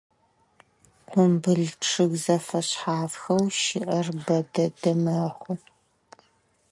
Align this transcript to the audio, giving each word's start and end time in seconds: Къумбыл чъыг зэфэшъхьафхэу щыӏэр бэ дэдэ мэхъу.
Къумбыл 1.11 1.63
чъыг 1.87 2.11
зэфэшъхьафхэу 2.23 3.43
щыӏэр 3.61 4.07
бэ 4.25 4.37
дэдэ 4.53 4.91
мэхъу. 5.03 5.53